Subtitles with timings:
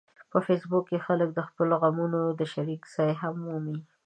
[0.31, 3.79] په فېسبوک کې خلک د خپلو غمونو د شریکولو ځای هم مومي